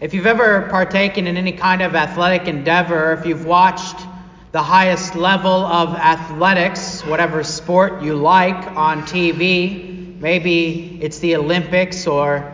[0.00, 3.96] If you've ever partaken in any kind of athletic endeavor, if you've watched
[4.52, 12.06] the highest level of athletics, whatever sport you like on TV, maybe it's the Olympics
[12.06, 12.52] or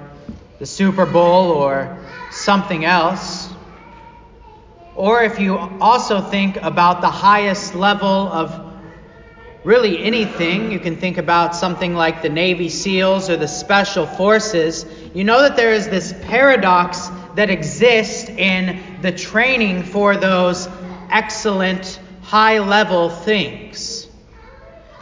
[0.59, 1.99] the Super Bowl or
[2.31, 3.51] something else.
[4.97, 8.73] Or if you also think about the highest level of
[9.65, 14.87] really anything, you can think about something like the Navy SEALs or the Special Forces,
[15.13, 20.69] you know that there is this paradox that exist in the training for those
[21.11, 24.09] excellent, high level things.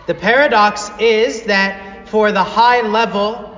[0.06, 3.48] The paradox is that for the high level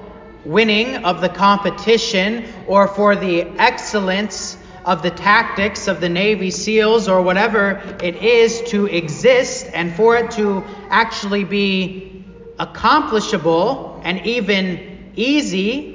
[0.45, 7.09] winning of the competition or for the excellence of the tactics of the Navy SEALs
[7.09, 12.25] or whatever it is to exist and for it to actually be
[12.59, 15.94] accomplishable and even easy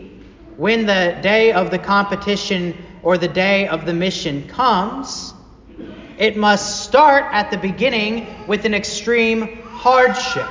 [0.59, 5.33] when the day of the competition or the day of the mission comes,
[6.17, 10.49] it must start at the beginning with an extreme hardship.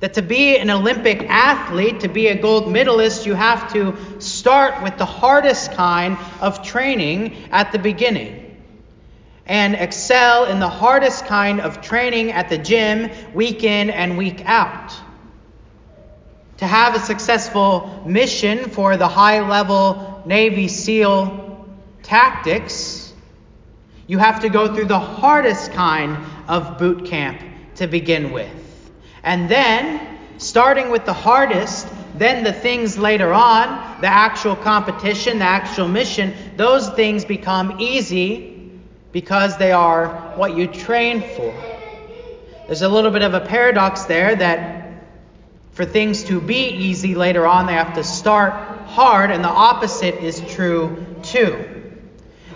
[0.00, 4.82] That to be an Olympic athlete, to be a gold medalist, you have to start
[4.82, 8.60] with the hardest kind of training at the beginning
[9.46, 14.42] and excel in the hardest kind of training at the gym week in and week
[14.44, 14.92] out.
[16.58, 21.66] To have a successful mission for the high level Navy SEAL
[22.02, 23.12] tactics,
[24.08, 26.16] you have to go through the hardest kind
[26.48, 27.40] of boot camp
[27.76, 28.50] to begin with.
[29.22, 31.86] And then, starting with the hardest,
[32.16, 38.72] then the things later on, the actual competition, the actual mission, those things become easy
[39.12, 41.54] because they are what you train for.
[42.66, 44.87] There's a little bit of a paradox there that
[45.78, 48.52] for things to be easy later on, they have to start
[48.88, 51.78] hard, and the opposite is true too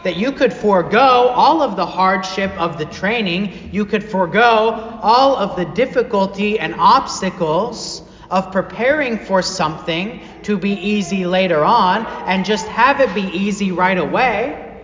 [0.02, 5.36] that you could forego all of the hardship of the training, you could forego all
[5.36, 12.44] of the difficulty and obstacles of preparing for something to be easy later on and
[12.44, 14.80] just have it be easy right away.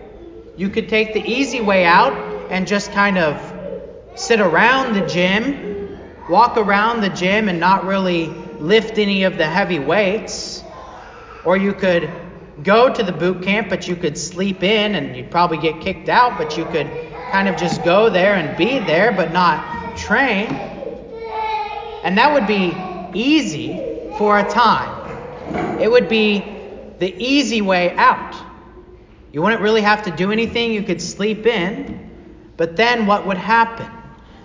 [0.55, 2.13] You could take the easy way out
[2.49, 3.35] and just kind of
[4.15, 5.78] sit around the gym,
[6.29, 8.27] walk around the gym and not really
[8.59, 10.63] lift any of the heavy weights.
[11.43, 12.09] Or you could
[12.63, 16.07] go to the boot camp, but you could sleep in and you'd probably get kicked
[16.07, 16.87] out, but you could
[17.31, 20.47] kind of just go there and be there, but not train.
[22.03, 22.73] And that would be
[23.13, 25.79] easy for a time.
[25.81, 26.39] It would be
[26.99, 28.35] the easy way out.
[29.31, 32.09] You wouldn't really have to do anything, you could sleep in.
[32.57, 33.89] But then what would happen?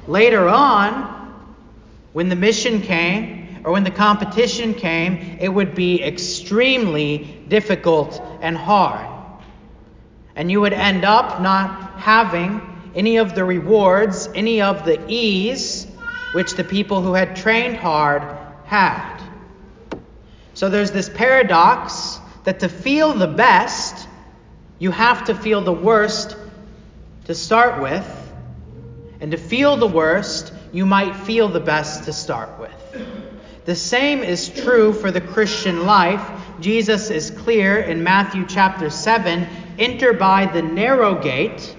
[0.07, 1.14] Later on,
[2.15, 8.57] when the mission came, or when the competition came, it would be extremely difficult and
[8.57, 9.11] hard.
[10.37, 12.61] And you would end up not having
[12.95, 15.89] any of the rewards, any of the ease
[16.33, 18.23] which the people who had trained hard
[18.65, 19.21] had.
[20.55, 24.07] So there's this paradox that to feel the best,
[24.79, 26.37] you have to feel the worst
[27.25, 28.07] to start with.
[29.21, 32.73] And to feel the worst, you might feel the best to start with.
[33.65, 36.29] The same is true for the Christian life.
[36.61, 39.47] Jesus is clear in Matthew chapter 7
[39.79, 41.77] enter by the narrow gate.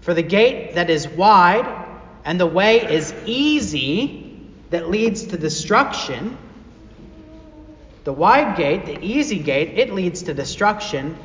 [0.00, 1.86] For the gate that is wide
[2.24, 4.36] and the way is easy
[4.70, 6.36] that leads to destruction.
[8.02, 11.16] The wide gate, the easy gate, it leads to destruction,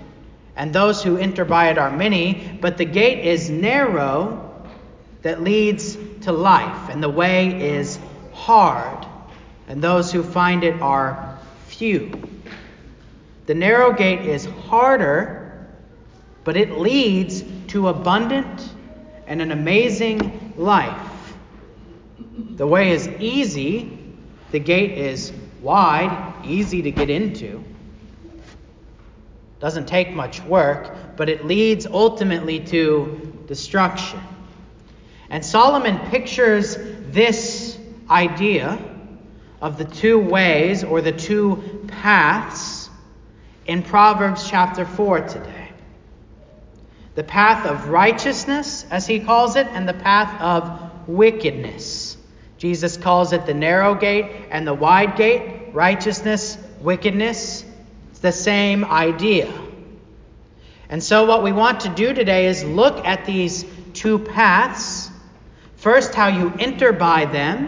[0.55, 4.42] and those who enter by it are many, but the gate is narrow
[5.23, 7.97] that leads to life, and the way is
[8.33, 9.05] hard,
[9.67, 12.11] and those who find it are few.
[13.45, 15.67] The narrow gate is harder,
[16.43, 18.69] but it leads to abundant
[19.27, 21.09] and an amazing life.
[22.55, 23.97] The way is easy,
[24.51, 27.63] the gate is wide, easy to get into.
[29.59, 34.19] Doesn't take much work, but it leads ultimately to destruction.
[35.33, 36.77] And Solomon pictures
[37.09, 37.75] this
[38.07, 38.77] idea
[39.63, 42.87] of the two ways or the two paths
[43.65, 45.71] in Proverbs chapter 4 today
[47.15, 52.15] the path of righteousness, as he calls it, and the path of wickedness.
[52.59, 57.65] Jesus calls it the narrow gate and the wide gate, righteousness, wickedness.
[58.11, 59.51] It's the same idea.
[60.89, 65.02] And so, what we want to do today is look at these two paths.
[65.83, 67.67] First, how you enter by them,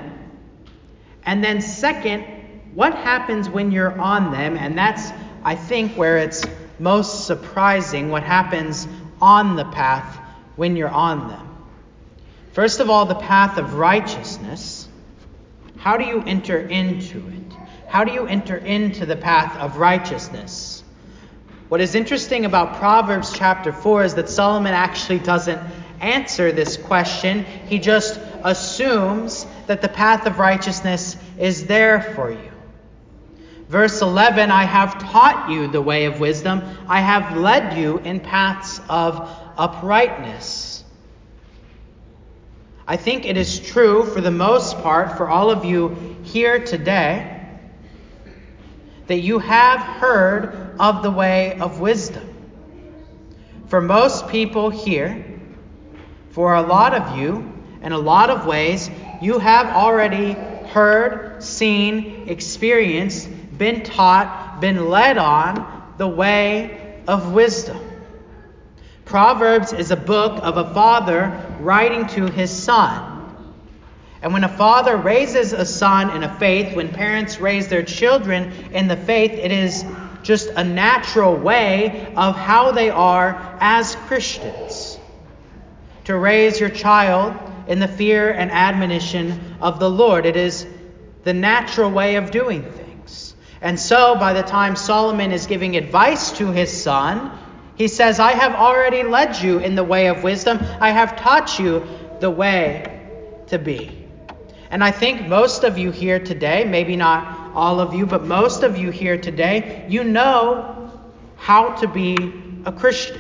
[1.26, 2.22] and then, second,
[2.74, 4.56] what happens when you're on them?
[4.56, 5.12] And that's,
[5.44, 6.46] I think, where it's
[6.80, 8.88] most surprising what happens
[9.22, 10.18] on the path
[10.56, 11.66] when you're on them.
[12.54, 14.88] First of all, the path of righteousness.
[15.76, 17.54] How do you enter into it?
[17.90, 20.86] How do you enter into the path of righteousness?
[21.68, 25.60] What is interesting about Proverbs chapter 4 is that Solomon actually doesn't
[26.02, 27.46] answer this question.
[27.68, 32.52] He just assumes that the path of righteousness is there for you.
[33.68, 38.20] Verse 11 I have taught you the way of wisdom, I have led you in
[38.20, 40.84] paths of uprightness.
[42.88, 47.32] I think it is true for the most part for all of you here today
[49.08, 52.32] that you have heard of the way of wisdom.
[53.68, 55.26] For most people here,
[56.36, 57.50] for a lot of you,
[57.82, 58.92] in a lot of ways,
[59.22, 67.80] you have already heard, seen, experienced, been taught, been led on the way of wisdom.
[69.06, 73.34] Proverbs is a book of a father writing to his son.
[74.22, 78.52] And when a father raises a son in a faith, when parents raise their children
[78.74, 79.86] in the faith, it is
[80.22, 84.85] just a natural way of how they are as Christians.
[86.06, 87.36] To raise your child
[87.68, 90.26] in the fear and admonition of the Lord.
[90.26, 90.66] It is
[91.24, 93.36] the natural way of doing things.
[93.62, 97.32] And so, by the time Solomon is giving advice to his son,
[97.76, 100.60] he says, I have already led you in the way of wisdom.
[100.80, 101.86] I have taught you
[102.20, 103.08] the way
[103.48, 104.08] to be.
[104.70, 108.64] And I think most of you here today, maybe not all of you, but most
[108.64, 110.92] of you here today, you know
[111.38, 112.16] how to be
[112.66, 113.20] a Christian,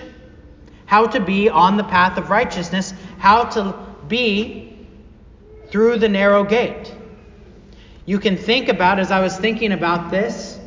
[0.86, 3.76] how to be on the path of righteousness, how to
[4.08, 4.88] be
[5.70, 6.94] through the narrow gate.
[8.06, 10.60] You can think about, as I was thinking about this,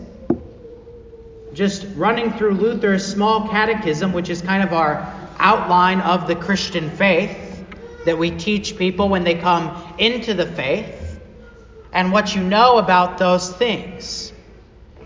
[1.54, 6.90] just running through Luther's small catechism, which is kind of our outline of the Christian
[6.90, 7.64] faith
[8.04, 11.20] that we teach people when they come into the faith,
[11.92, 14.32] and what you know about those things.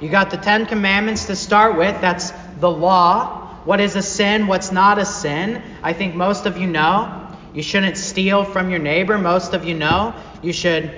[0.01, 3.42] You got the Ten Commandments to start with, that's the law.
[3.65, 4.47] What is a sin?
[4.47, 5.63] What's not a sin?
[5.83, 7.29] I think most of you know.
[7.55, 9.19] You shouldn't steal from your neighbor.
[9.19, 10.15] Most of you know.
[10.43, 10.91] You should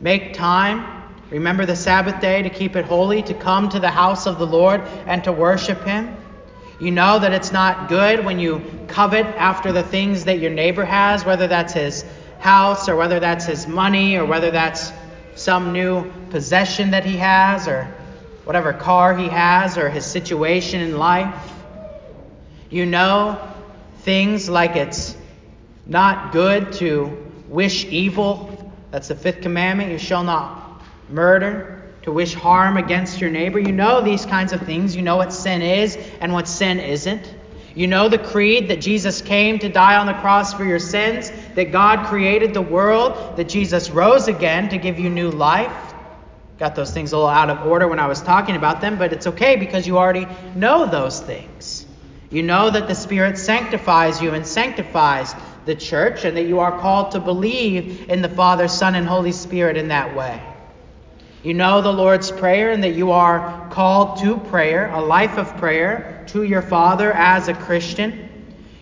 [0.00, 1.04] make time.
[1.30, 4.46] Remember the Sabbath day to keep it holy, to come to the house of the
[4.46, 6.16] Lord and to worship Him.
[6.80, 10.84] You know that it's not good when you covet after the things that your neighbor
[10.84, 12.06] has, whether that's his
[12.38, 14.90] house or whether that's his money or whether that's
[15.34, 17.84] some new possession that he has or
[18.44, 21.34] whatever car he has or his situation in life.
[22.70, 23.52] You know
[23.98, 25.16] things like it's
[25.86, 28.72] not good to wish evil.
[28.92, 29.90] That's the fifth commandment.
[29.90, 33.58] You shall not murder, to wish harm against your neighbor.
[33.58, 34.94] You know these kinds of things.
[34.94, 37.34] You know what sin is and what sin isn't.
[37.74, 41.30] You know the creed that Jesus came to die on the cross for your sins,
[41.54, 45.94] that God created the world, that Jesus rose again to give you new life.
[46.58, 49.12] Got those things a little out of order when I was talking about them, but
[49.12, 51.79] it's okay because you already know those things.
[52.30, 55.34] You know that the Spirit sanctifies you and sanctifies
[55.66, 59.32] the church, and that you are called to believe in the Father, Son, and Holy
[59.32, 60.40] Spirit in that way.
[61.42, 65.56] You know the Lord's Prayer, and that you are called to prayer, a life of
[65.56, 68.28] prayer, to your Father as a Christian.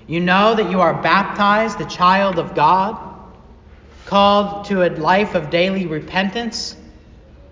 [0.06, 2.98] You know that you are baptized, the child of God,
[4.06, 6.76] called to a life of daily repentance,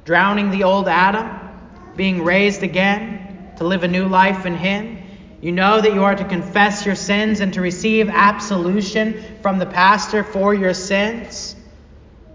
[0.04, 1.38] drowning the old Adam,
[1.96, 4.95] being raised again to live a new life in Him.
[5.40, 9.66] You know that you are to confess your sins and to receive absolution from the
[9.66, 11.54] pastor for your sins.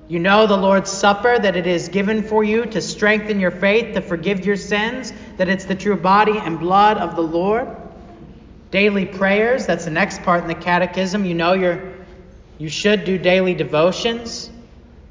[0.07, 3.95] You know the Lord's Supper, that it is given for you to strengthen your faith,
[3.95, 7.67] to forgive your sins, that it's the true body and blood of the Lord.
[8.69, 11.25] Daily prayers, that's the next part in the catechism.
[11.25, 11.93] You know you're,
[12.59, 14.51] you should do daily devotions.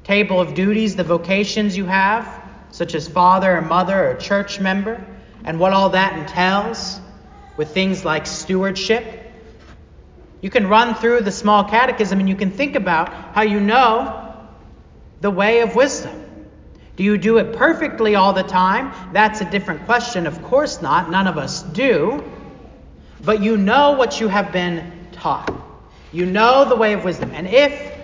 [0.05, 5.03] Table of duties, the vocations you have, such as father or mother or church member,
[5.43, 7.01] and what all that entails
[7.57, 9.31] with things like stewardship.
[10.41, 14.35] You can run through the small catechism and you can think about how you know
[15.21, 16.17] the way of wisdom.
[16.95, 18.91] Do you do it perfectly all the time?
[19.13, 20.27] That's a different question.
[20.27, 21.09] Of course not.
[21.09, 22.23] None of us do.
[23.23, 25.53] But you know what you have been taught.
[26.11, 27.31] You know the way of wisdom.
[27.33, 27.97] And if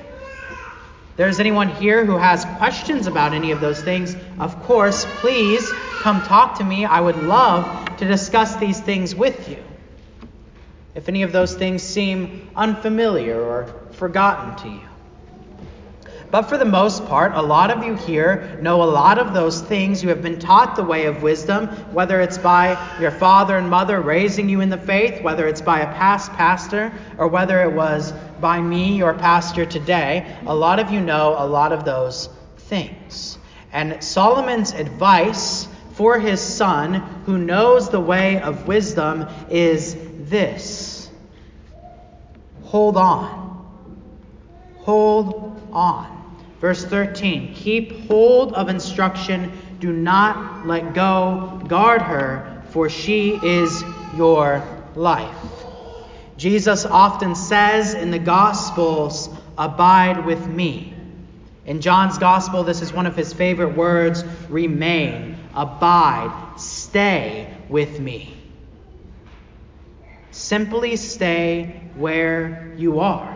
[1.16, 5.68] there's anyone here who has questions about any of those things, of course, please
[6.02, 6.86] come talk to me.
[6.86, 9.64] I would love to discuss these things with you.
[10.96, 14.88] If any of those things seem unfamiliar or forgotten to you.
[16.30, 19.62] But for the most part, a lot of you here know a lot of those
[19.62, 20.04] things.
[20.04, 24.02] You have been taught the way of wisdom, whether it's by your father and mother
[24.02, 28.12] raising you in the faith, whether it's by a past pastor, or whether it was
[28.42, 30.36] by me, your pastor today.
[30.46, 32.28] A lot of you know a lot of those
[32.58, 33.38] things.
[33.72, 36.94] And Solomon's advice for his son,
[37.26, 39.98] who knows the way of wisdom, is
[40.30, 41.10] this
[42.66, 43.66] hold on.
[44.78, 46.14] Hold on.
[46.62, 53.84] Verse 13 Keep hold of instruction, do not let go, guard her, for she is
[54.16, 54.64] your
[54.96, 55.36] life.
[56.38, 60.94] Jesus often says in the Gospels, Abide with me.
[61.66, 68.34] In John's Gospel, this is one of his favorite words remain, abide, stay with me.
[70.32, 73.34] Simply stay where you are.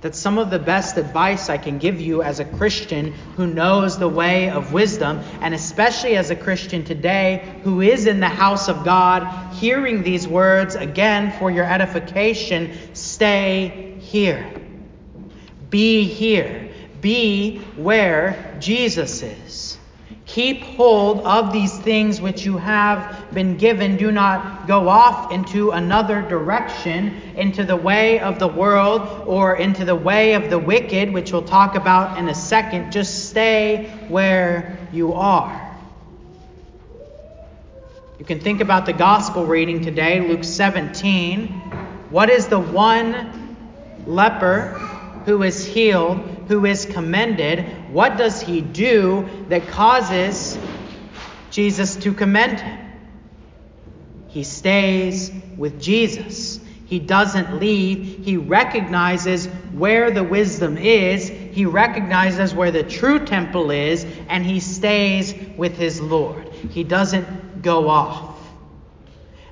[0.00, 3.98] That's some of the best advice I can give you as a Christian who knows
[3.98, 8.68] the way of wisdom, and especially as a Christian today who is in the house
[8.68, 14.48] of God, hearing these words again for your edification stay here.
[15.68, 16.70] Be here.
[17.00, 19.67] Be where Jesus is.
[20.38, 23.96] Keep hold of these things which you have been given.
[23.96, 29.84] Do not go off into another direction, into the way of the world or into
[29.84, 32.92] the way of the wicked, which we'll talk about in a second.
[32.92, 35.76] Just stay where you are.
[38.20, 41.48] You can think about the gospel reading today, Luke 17.
[42.10, 43.56] What is the one
[44.06, 44.68] leper
[45.24, 47.64] who is healed, who is commended?
[47.92, 50.58] what does he do that causes
[51.50, 52.88] Jesus to commend him?
[54.28, 56.60] He stays with Jesus.
[56.86, 58.24] He doesn't leave.
[58.24, 61.28] He recognizes where the wisdom is.
[61.28, 66.48] He recognizes where the true temple is, and he stays with his Lord.
[66.70, 68.38] He doesn't go off.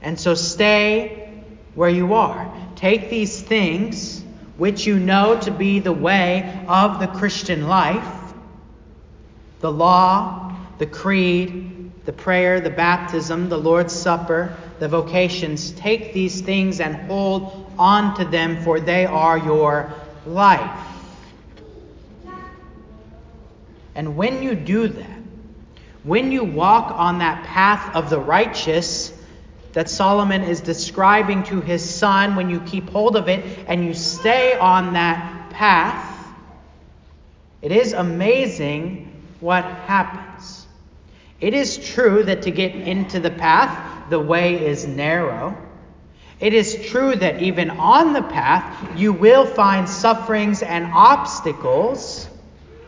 [0.00, 1.43] And so stay
[1.75, 2.50] where you are.
[2.75, 4.23] Take these things,
[4.57, 8.33] which you know to be the way of the Christian life,
[9.61, 15.73] the law, the creed, the prayer, the baptism, the Lord's Supper, the vocations.
[15.73, 19.93] Take these things and hold on to them, for they are your
[20.25, 20.81] life.
[23.95, 25.21] And when you do that,
[26.05, 29.13] when you walk on that path of the righteous
[29.76, 33.92] that Solomon is describing to his son, when you keep hold of it and you
[33.92, 36.33] stay on that path,
[37.61, 40.66] it is amazing what happens.
[41.42, 45.54] It is true that to get into the path, the way is narrow.
[46.40, 52.26] It is true that even on the path, you will find sufferings and obstacles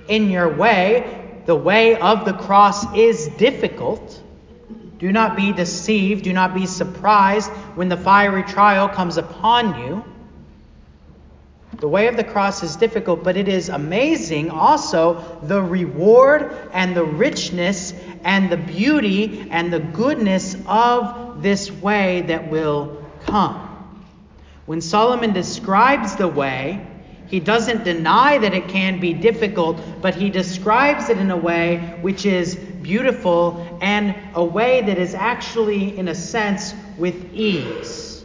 [0.08, 1.42] in your way.
[1.44, 4.22] The way of the cross is difficult.
[4.98, 6.24] Do not be deceived.
[6.24, 10.04] Do not be surprised when the fiery trial comes upon you.
[11.78, 16.96] The way of the cross is difficult, but it is amazing also the reward and
[16.96, 23.64] the richness and the beauty and the goodness of this way that will come.
[24.66, 26.84] When Solomon describes the way,
[27.28, 31.98] he doesn't deny that it can be difficult, but he describes it in a way
[32.00, 38.24] which is beautiful and a way that is actually, in a sense, with ease.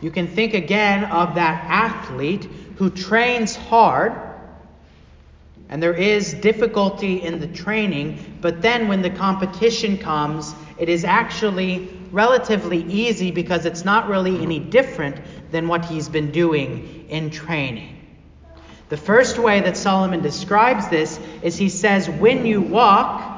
[0.00, 2.44] You can think again of that athlete
[2.76, 4.12] who trains hard,
[5.68, 11.04] and there is difficulty in the training, but then when the competition comes, it is
[11.04, 15.16] actually relatively easy because it's not really any different
[15.50, 17.96] than what he's been doing in training.
[18.88, 23.29] The first way that Solomon describes this is he says, When you walk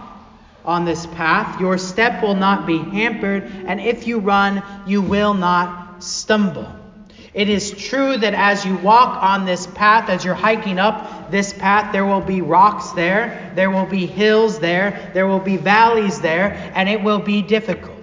[0.64, 5.34] on this path, your step will not be hampered, and if you run, you will
[5.34, 6.70] not stumble.
[7.34, 11.52] It is true that as you walk on this path, as you're hiking up this
[11.52, 16.20] path, there will be rocks there, there will be hills there, there will be valleys
[16.20, 17.96] there, and it will be difficult.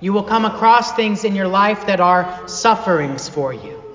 [0.00, 3.87] You will come across things in your life that are sufferings for you.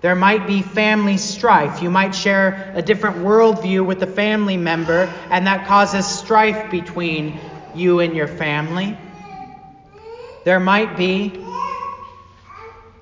[0.00, 1.82] There might be family strife.
[1.82, 7.38] You might share a different worldview with a family member, and that causes strife between
[7.74, 8.96] you and your family.
[10.44, 11.44] There might be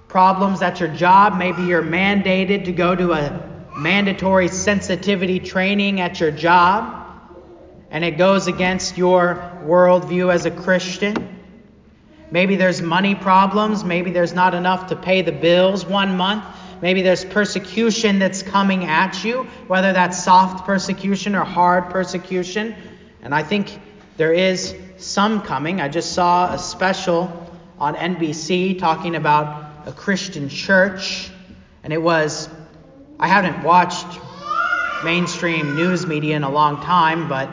[0.09, 1.39] problems at your job.
[1.39, 7.07] Maybe you're mandated to go to a mandatory sensitivity training at your job,
[7.93, 11.37] and it goes against your worldview as a Christian.
[12.33, 13.85] Maybe there's money problems.
[13.85, 16.45] Maybe there's not enough to pay the bills one month.
[16.81, 22.75] Maybe there's persecution that's coming at you, whether that's soft persecution or hard persecution.
[23.23, 23.81] And I think
[24.17, 25.81] there is some coming.
[25.81, 31.31] I just saw a special on NBC talking about a Christian church,
[31.83, 32.49] and it was,
[33.19, 34.07] I haven't watched
[35.05, 37.49] mainstream news media in a long time, but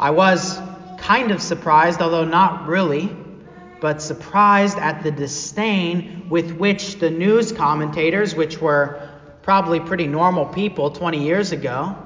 [0.00, 0.58] I was
[0.98, 3.14] kind of surprised, although not really,
[3.82, 9.10] but surprised at the disdain with which the news commentators, which were
[9.42, 11.96] probably pretty normal people 20 years ago,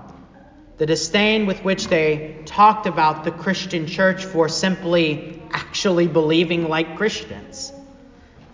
[0.78, 6.96] the disdain with which they talked about the Christian church for simply actually believing like
[6.96, 7.74] Christians,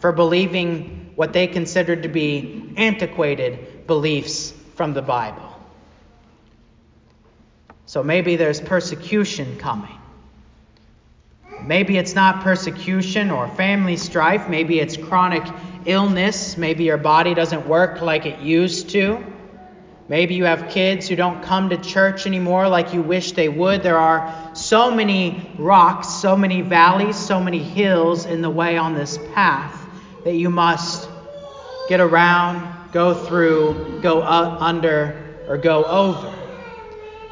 [0.00, 5.48] for believing what they considered to be antiquated beliefs from the Bible.
[7.86, 10.01] So maybe there's persecution coming.
[11.66, 14.48] Maybe it's not persecution or family strife.
[14.48, 15.44] Maybe it's chronic
[15.86, 16.56] illness.
[16.56, 19.24] Maybe your body doesn't work like it used to.
[20.08, 23.82] Maybe you have kids who don't come to church anymore like you wish they would.
[23.82, 28.94] There are so many rocks, so many valleys, so many hills in the way on
[28.94, 29.78] this path
[30.24, 31.08] that you must
[31.88, 36.31] get around, go through, go under, or go over.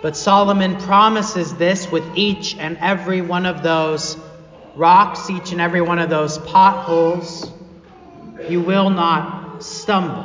[0.02, 4.16] But Solomon promises this with each and every one of those
[4.74, 7.50] rocks, each and every one of those potholes.
[8.48, 10.24] You will not stumble.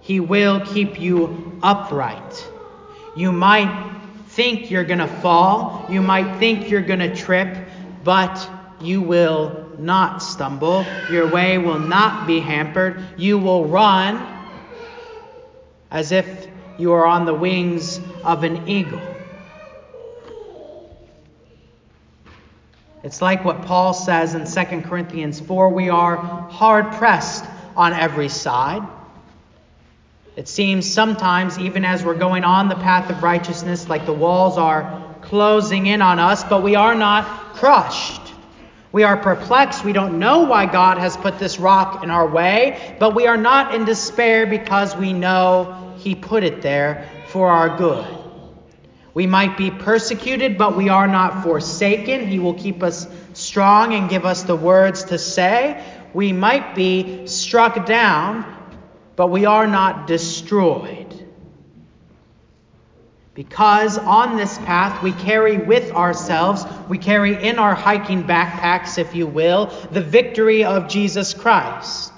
[0.00, 2.48] He will keep you upright.
[3.16, 3.94] You might
[4.28, 7.56] think you're going to fall, you might think you're going to trip,
[8.04, 8.48] but
[8.80, 10.86] you will not stumble.
[11.10, 13.02] Your way will not be hampered.
[13.16, 14.24] You will run
[15.90, 16.46] as if
[16.78, 19.16] you are on the wings of an eagle.
[23.02, 27.44] It's like what Paul says in 2 Corinthians 4 we are hard pressed
[27.76, 28.82] on every side
[30.36, 34.58] it seems sometimes, even as we're going on the path of righteousness, like the walls
[34.58, 38.20] are closing in on us, but we are not crushed.
[38.92, 39.82] We are perplexed.
[39.82, 43.38] We don't know why God has put this rock in our way, but we are
[43.38, 48.06] not in despair because we know He put it there for our good.
[49.12, 52.26] We might be persecuted, but we are not forsaken.
[52.26, 55.84] He will keep us strong and give us the words to say.
[56.14, 58.46] We might be struck down,
[59.16, 61.28] but we are not destroyed.
[63.34, 69.14] Because on this path we carry with ourselves, we carry in our hiking backpacks, if
[69.14, 72.14] you will, the victory of Jesus Christ.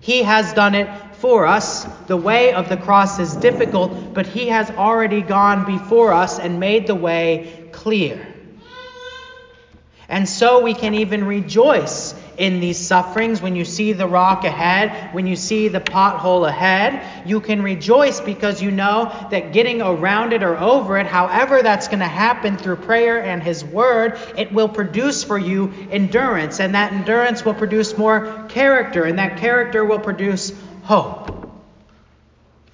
[0.00, 0.88] He has done it
[1.18, 1.84] for us.
[2.06, 6.60] The way of the cross is difficult, but He has already gone before us and
[6.60, 8.34] made the way clear.
[10.08, 15.14] And so we can even rejoice in these sufferings, when you see the rock ahead,
[15.14, 20.32] when you see the pothole ahead, you can rejoice because you know that getting around
[20.32, 24.52] it or over it, however that's going to happen through prayer and His Word, it
[24.52, 26.60] will produce for you endurance.
[26.60, 30.52] And that endurance will produce more character, and that character will produce
[30.86, 31.50] hope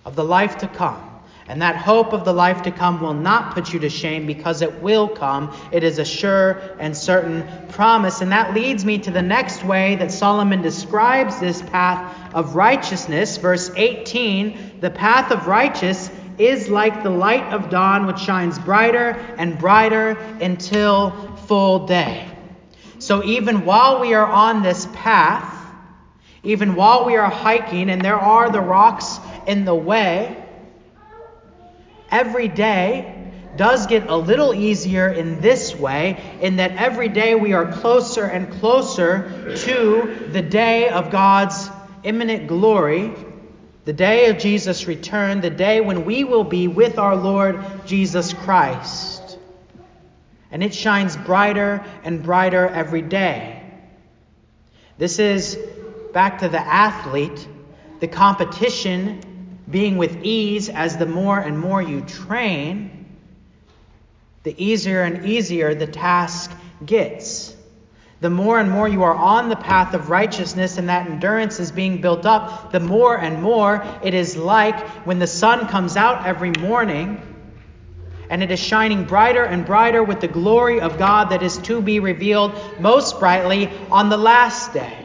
[0.04, 1.08] of the life to come.
[1.48, 4.62] And that hope of the life to come will not put you to shame because
[4.62, 5.54] it will come.
[5.72, 8.20] It is a sure and certain promise.
[8.20, 13.38] And that leads me to the next way that Solomon describes this path of righteousness.
[13.38, 19.10] Verse 18 The path of righteous is like the light of dawn, which shines brighter
[19.36, 21.10] and brighter until
[21.46, 22.28] full day.
[22.98, 25.61] So even while we are on this path,
[26.44, 30.36] even while we are hiking and there are the rocks in the way,
[32.10, 33.18] every day
[33.56, 38.24] does get a little easier in this way, in that every day we are closer
[38.24, 41.68] and closer to the day of God's
[42.02, 43.12] imminent glory,
[43.84, 48.32] the day of Jesus' return, the day when we will be with our Lord Jesus
[48.32, 49.38] Christ.
[50.50, 53.62] And it shines brighter and brighter every day.
[54.98, 55.58] This is
[56.12, 57.46] back to the athlete,
[58.00, 59.20] the competition
[59.70, 63.06] being with ease as the more and more you train,
[64.42, 66.50] the easier and easier the task
[66.84, 67.56] gets.
[68.20, 71.72] The more and more you are on the path of righteousness and that endurance is
[71.72, 76.24] being built up, the more and more it is like when the sun comes out
[76.26, 77.20] every morning
[78.30, 81.82] and it is shining brighter and brighter with the glory of God that is to
[81.82, 85.01] be revealed most brightly on the last day.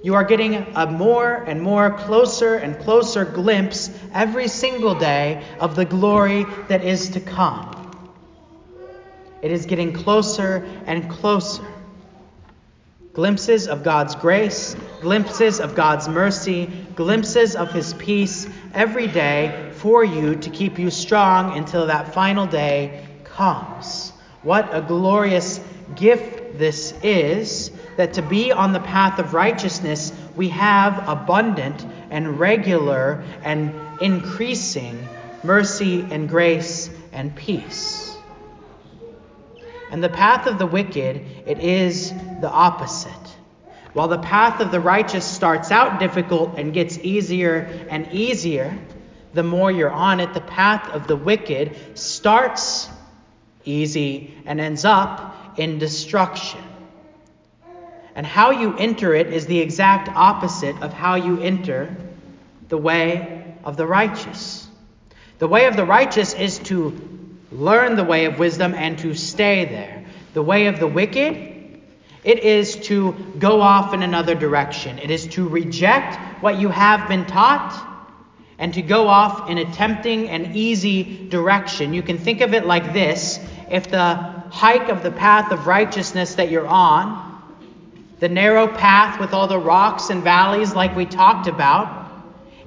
[0.00, 5.74] You are getting a more and more closer and closer glimpse every single day of
[5.74, 7.74] the glory that is to come.
[9.42, 11.64] It is getting closer and closer.
[13.12, 20.04] Glimpses of God's grace, glimpses of God's mercy, glimpses of his peace every day for
[20.04, 24.12] you to keep you strong until that final day comes.
[24.42, 25.60] What a glorious
[25.96, 32.38] gift this is that to be on the path of righteousness, we have abundant and
[32.38, 35.08] regular and increasing
[35.42, 38.16] mercy and grace and peace.
[39.90, 43.10] And the path of the wicked, it is the opposite.
[43.94, 48.78] While the path of the righteous starts out difficult and gets easier and easier,
[49.34, 52.88] the more you're on it, the path of the wicked starts
[53.64, 56.60] easy and ends up in destruction.
[58.18, 61.94] And how you enter it is the exact opposite of how you enter
[62.68, 64.66] the way of the righteous.
[65.38, 67.00] The way of the righteous is to
[67.52, 70.04] learn the way of wisdom and to stay there.
[70.34, 71.80] The way of the wicked,
[72.24, 74.98] it is to go off in another direction.
[74.98, 77.86] It is to reject what you have been taught
[78.58, 81.94] and to go off in a tempting and easy direction.
[81.94, 83.38] You can think of it like this
[83.70, 84.16] if the
[84.50, 87.27] hike of the path of righteousness that you're on,
[88.20, 92.10] the narrow path with all the rocks and valleys, like we talked about,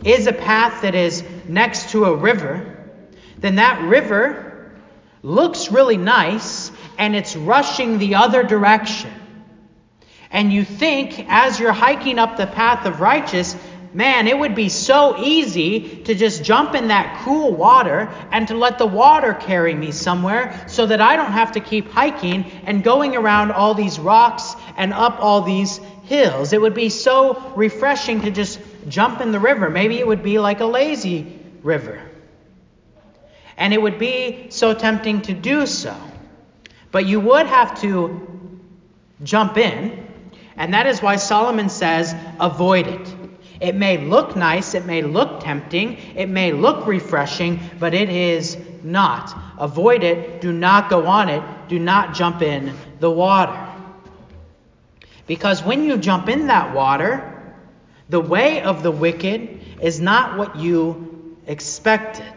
[0.04, 2.78] is a path that is next to a river,
[3.38, 4.72] then that river
[5.24, 9.12] looks really nice and it's rushing the other direction.
[10.32, 13.56] And you think, as you're hiking up the path of righteous,
[13.94, 18.56] man, it would be so easy to just jump in that cool water and to
[18.56, 22.84] let the water carry me somewhere so that I don't have to keep hiking and
[22.84, 26.54] going around all these rocks and up all these hills.
[26.54, 29.70] It would be so refreshing to just jump in the river.
[29.70, 32.02] Maybe it would be like a lazy river.
[33.58, 35.96] And it would be so tempting to do so.
[36.92, 38.60] But you would have to
[39.24, 40.08] jump in.
[40.58, 43.21] And that is why Solomon says, avoid it.
[43.62, 48.58] It may look nice, it may look tempting, it may look refreshing, but it is
[48.82, 49.38] not.
[49.60, 53.56] Avoid it, do not go on it, do not jump in the water.
[55.28, 57.28] Because when you jump in that water,
[58.10, 62.34] the way of the wicked is not what you expected.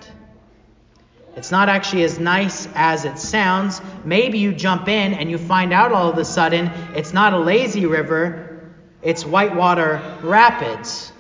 [1.37, 3.81] It's not actually as nice as it sounds.
[4.05, 7.39] Maybe you jump in and you find out all of a sudden it's not a
[7.39, 8.61] lazy river,
[9.03, 11.13] it's whitewater rapids.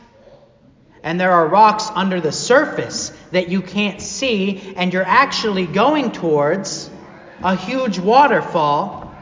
[1.05, 6.11] And there are rocks under the surface that you can't see, and you're actually going
[6.11, 6.91] towards
[7.43, 9.15] a huge waterfall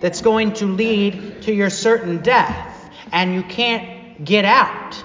[0.00, 2.90] that's going to lead to your certain death.
[3.12, 5.04] And you can't get out.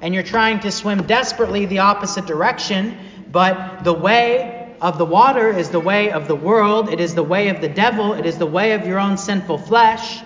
[0.00, 2.96] And you're trying to swim desperately the opposite direction
[3.32, 7.22] but the way of the water is the way of the world, it is the
[7.22, 10.22] way of the devil, it is the way of your own sinful flesh,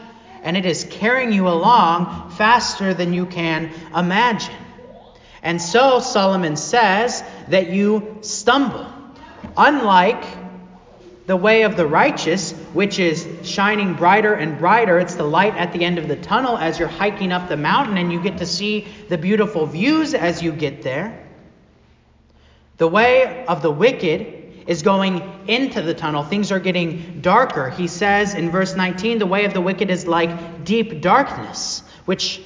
[0.46, 4.54] and it is carrying you along faster than you can imagine.
[5.42, 8.86] And so Solomon says that you stumble.
[9.56, 10.24] Unlike
[11.26, 15.00] the way of the righteous, which is shining brighter and brighter.
[15.00, 17.98] It's the light at the end of the tunnel as you're hiking up the mountain,
[17.98, 21.26] and you get to see the beautiful views as you get there.
[22.76, 24.35] The way of the wicked
[24.66, 26.24] is going into the tunnel.
[26.24, 27.70] Things are getting darker.
[27.70, 32.42] He says in verse 19, the way of the wicked is like deep darkness, which,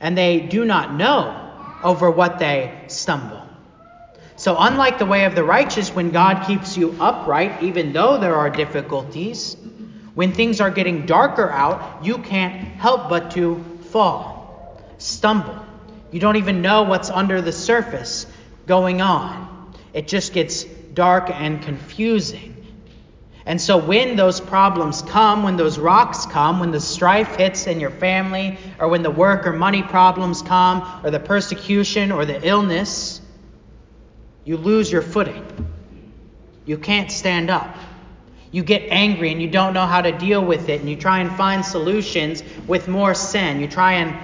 [0.00, 1.40] and they do not know
[1.82, 3.42] over what they stumble.
[4.36, 8.34] So, unlike the way of the righteous, when God keeps you upright, even though there
[8.34, 9.56] are difficulties,
[10.14, 15.64] when things are getting darker out, you can't help but to fall, stumble.
[16.10, 18.26] You don't even know what's under the surface
[18.66, 19.72] going on.
[19.92, 20.64] It just gets
[20.94, 22.52] dark and confusing.
[23.46, 27.78] And so when those problems come, when those rocks come, when the strife hits in
[27.78, 32.46] your family, or when the work or money problems come, or the persecution or the
[32.46, 33.20] illness,
[34.44, 35.44] you lose your footing.
[36.64, 37.76] You can't stand up.
[38.50, 41.18] You get angry and you don't know how to deal with it, and you try
[41.20, 43.60] and find solutions with more sin.
[43.60, 44.16] You try and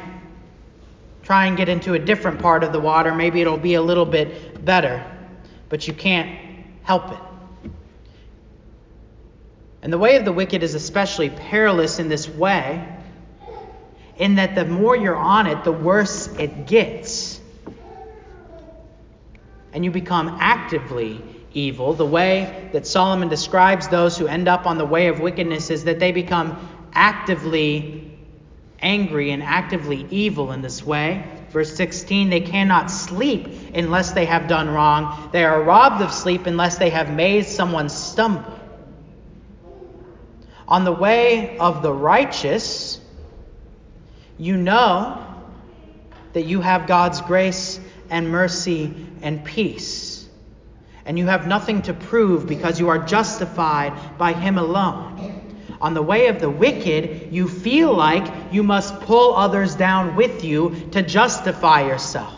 [1.23, 3.15] try and get into a different part of the water.
[3.15, 5.05] Maybe it'll be a little bit better,
[5.69, 6.50] but you can't
[6.83, 7.71] help it.
[9.83, 12.87] And the way of the wicked is especially perilous in this way,
[14.19, 17.41] in that the more you're on it, the worse it gets.
[19.73, 21.23] And you become actively
[21.55, 21.95] evil.
[21.95, 25.85] The way that Solomon describes those who end up on the way of wickedness is
[25.85, 28.19] that they become actively
[28.81, 31.25] angry and actively evil in this way.
[31.51, 35.31] Verse 16, they cannot sleep unless they have done wrong.
[35.33, 38.59] They are robbed of sleep unless they have made someone stumble.
[40.69, 43.01] On the way of the righteous,
[44.39, 45.27] you know
[46.33, 50.29] that you have God's grace and mercy and peace.
[51.05, 55.40] And you have nothing to prove because you are justified by Him alone.
[55.81, 60.45] On the way of the wicked, you feel like you must pull others down with
[60.45, 62.35] you to justify yourself.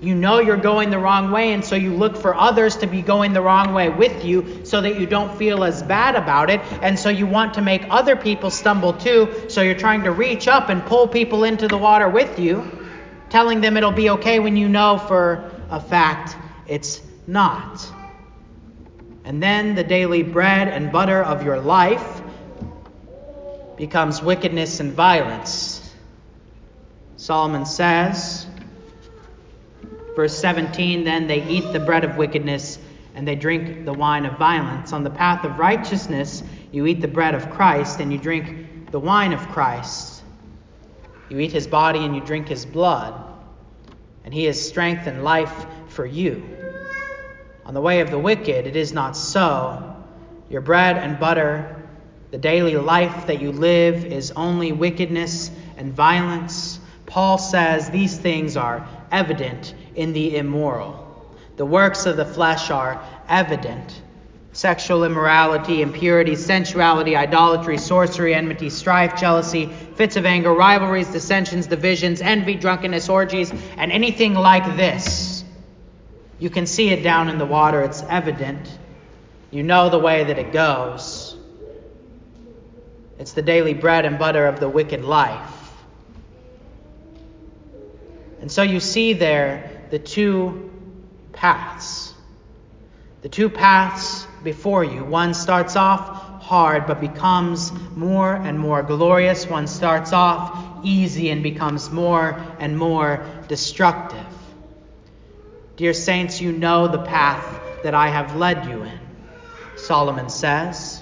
[0.00, 3.00] You know you're going the wrong way, and so you look for others to be
[3.00, 6.60] going the wrong way with you so that you don't feel as bad about it.
[6.82, 10.48] And so you want to make other people stumble too, so you're trying to reach
[10.48, 12.86] up and pull people into the water with you,
[13.30, 17.90] telling them it'll be okay when you know for a fact it's not.
[19.24, 22.20] And then the daily bread and butter of your life
[23.76, 25.80] becomes wickedness and violence.
[27.16, 28.46] Solomon says,
[30.14, 32.78] verse 17, then they eat the bread of wickedness
[33.14, 34.92] and they drink the wine of violence.
[34.92, 39.00] On the path of righteousness, you eat the bread of Christ and you drink the
[39.00, 40.22] wine of Christ.
[41.28, 43.14] You eat his body and you drink his blood,
[44.24, 46.44] and he is strength and life for you.
[47.64, 49.96] On the way of the wicked, it is not so.
[50.50, 51.83] Your bread and butter
[52.34, 56.80] the daily life that you live is only wickedness and violence.
[57.06, 61.32] Paul says these things are evident in the immoral.
[61.54, 64.02] The works of the flesh are evident
[64.50, 72.20] sexual immorality, impurity, sensuality, idolatry, sorcery, enmity, strife, jealousy, fits of anger, rivalries, dissensions, divisions,
[72.20, 75.44] envy, drunkenness, orgies, and anything like this.
[76.40, 78.76] You can see it down in the water, it's evident.
[79.52, 81.23] You know the way that it goes.
[83.18, 85.50] It's the daily bread and butter of the wicked life.
[88.40, 90.70] And so you see there the two
[91.32, 92.12] paths.
[93.22, 95.04] The two paths before you.
[95.04, 99.46] One starts off hard but becomes more and more glorious.
[99.46, 104.26] One starts off easy and becomes more and more destructive.
[105.76, 108.98] Dear saints, you know the path that I have led you in,
[109.76, 110.93] Solomon says.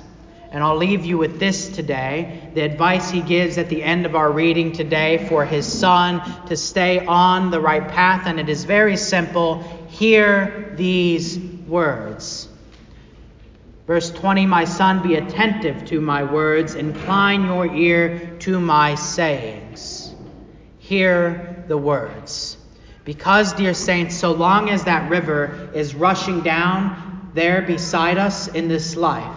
[0.52, 4.14] And I'll leave you with this today the advice he gives at the end of
[4.14, 8.26] our reading today for his son to stay on the right path.
[8.26, 9.62] And it is very simple.
[9.88, 12.48] Hear these words.
[13.86, 20.14] Verse 20 My son, be attentive to my words, incline your ear to my sayings.
[20.78, 22.58] Hear the words.
[23.04, 28.68] Because, dear saints, so long as that river is rushing down there beside us in
[28.68, 29.36] this life,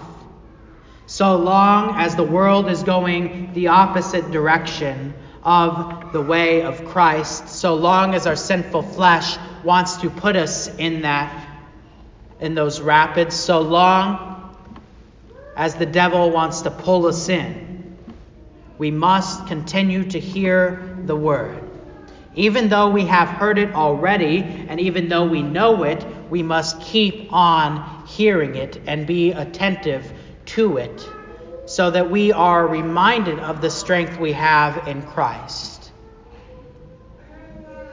[1.16, 7.48] so long as the world is going the opposite direction of the way of Christ,
[7.48, 11.48] so long as our sinful flesh wants to put us in that
[12.42, 14.58] in those rapids, so long
[15.56, 17.96] as the devil wants to pull us in,
[18.78, 21.64] we must continue to hear the word.
[22.36, 26.82] Even though we have heard it already, and even though we know it, we must
[26.82, 30.12] keep on hearing it and be attentive
[30.46, 31.10] to it
[31.66, 35.92] so that we are reminded of the strength we have in Christ.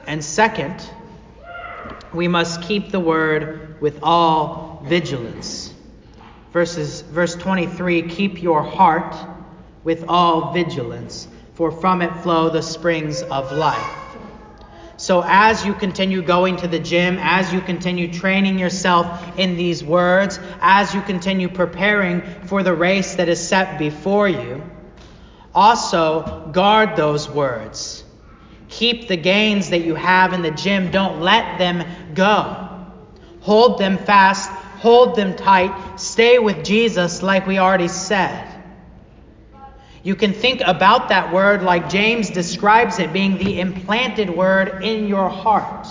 [0.05, 0.87] And second,
[2.13, 5.73] we must keep the word with all vigilance.
[6.51, 9.15] Verses, verse 23 Keep your heart
[9.83, 14.02] with all vigilance, for from it flow the springs of life.
[14.95, 19.83] So, as you continue going to the gym, as you continue training yourself in these
[19.83, 24.61] words, as you continue preparing for the race that is set before you,
[25.53, 28.03] also guard those words.
[28.69, 30.91] Keep the gains that you have in the gym.
[30.91, 32.69] Don't let them go.
[33.41, 35.99] Hold them fast, hold them tight.
[35.99, 38.52] Stay with Jesus, like we already said.
[40.03, 45.07] You can think about that word like James describes it being the implanted word in
[45.07, 45.87] your heart.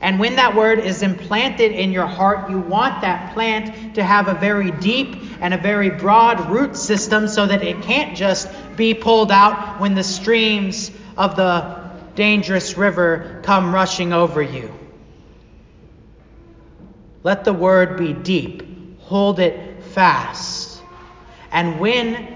[0.00, 4.28] And when that word is implanted in your heart, you want that plant to have
[4.28, 8.94] a very deep and a very broad root system so that it can't just be
[8.94, 14.72] pulled out when the streams of the dangerous river come rushing over you.
[17.22, 20.80] Let the word be deep, hold it fast.
[21.50, 22.35] And when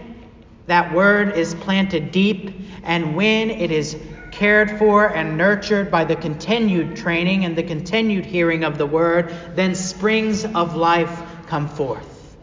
[0.70, 2.54] that word is planted deep,
[2.84, 3.96] and when it is
[4.30, 9.34] cared for and nurtured by the continued training and the continued hearing of the word,
[9.56, 12.36] then springs of life come forth.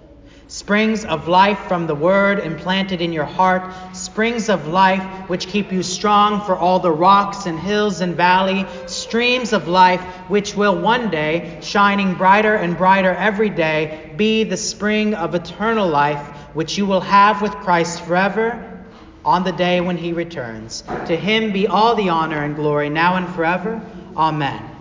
[0.49, 5.71] Springs of life from the word implanted in your heart, springs of life which keep
[5.71, 10.77] you strong for all the rocks and hills and valley, streams of life which will
[10.77, 16.75] one day, shining brighter and brighter every day, be the spring of eternal life which
[16.75, 18.83] you will have with Christ forever
[19.23, 20.83] on the day when he returns.
[21.05, 23.79] To him be all the honor and glory now and forever.
[24.15, 24.76] Amen.